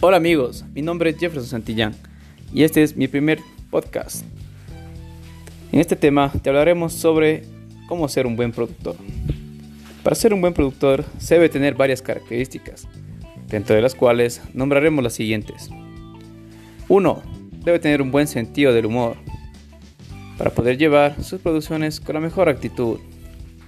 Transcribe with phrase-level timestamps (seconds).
[0.00, 1.92] Hola amigos, mi nombre es Jefferson Santillán
[2.54, 4.24] y este es mi primer podcast.
[5.72, 7.42] En este tema te hablaremos sobre
[7.88, 8.94] cómo ser un buen productor.
[10.04, 12.86] Para ser un buen productor se debe tener varias características,
[13.48, 15.68] dentro de las cuales nombraremos las siguientes.
[16.86, 17.22] 1.
[17.64, 19.16] Debe tener un buen sentido del humor
[20.38, 23.00] para poder llevar sus producciones con la mejor actitud.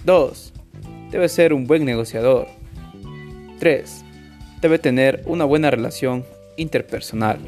[0.05, 0.53] 2.
[1.11, 2.47] Debe ser un buen negociador.
[3.59, 4.05] 3
[4.61, 6.23] debe tener una buena relación
[6.57, 7.39] interpersonal,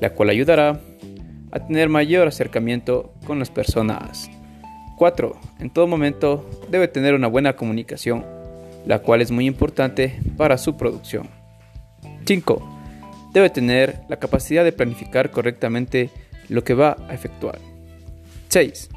[0.00, 0.80] la cual ayudará
[1.50, 4.30] a tener mayor acercamiento con las personas.
[4.96, 5.36] 4.
[5.60, 8.24] En todo momento debe tener una buena comunicación,
[8.86, 11.28] la cual es muy importante para su producción.
[12.26, 12.70] 5.
[13.32, 16.10] Debe tener la capacidad de planificar correctamente
[16.48, 17.58] lo que va a efectuar.
[18.48, 18.90] 6.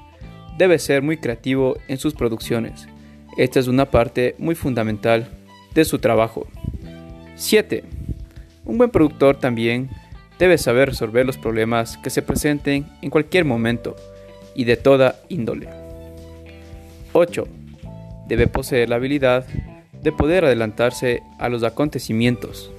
[0.57, 2.87] Debe ser muy creativo en sus producciones.
[3.37, 5.27] Esta es una parte muy fundamental
[5.73, 6.47] de su trabajo.
[7.37, 7.83] 7.
[8.65, 9.89] Un buen productor también
[10.39, 13.95] debe saber resolver los problemas que se presenten en cualquier momento
[14.55, 15.69] y de toda índole.
[17.13, 17.47] 8.
[18.27, 19.45] Debe poseer la habilidad
[20.01, 22.71] de poder adelantarse a los acontecimientos,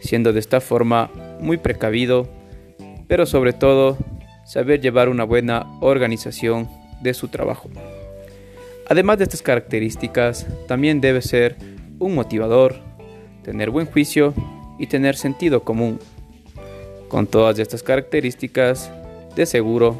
[0.00, 2.28] siendo de esta forma muy precavido,
[3.06, 3.98] pero sobre todo
[4.46, 6.68] saber llevar una buena organización
[7.02, 7.68] de su trabajo.
[8.88, 11.56] Además de estas características, también debe ser
[11.98, 12.87] un motivador,
[13.48, 14.34] tener buen juicio
[14.78, 15.98] y tener sentido común.
[17.08, 18.92] Con todas estas características,
[19.36, 19.98] de seguro,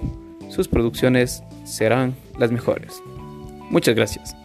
[0.50, 3.02] sus producciones serán las mejores.
[3.70, 4.36] Muchas gracias.